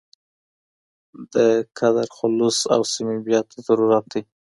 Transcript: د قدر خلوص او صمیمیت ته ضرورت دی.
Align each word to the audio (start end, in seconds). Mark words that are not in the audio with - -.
د 1.33 1.35
قدر 1.79 2.07
خلوص 2.17 2.57
او 2.73 2.81
صمیمیت 2.93 3.45
ته 3.51 3.57
ضرورت 3.67 4.05
دی. 4.13 4.21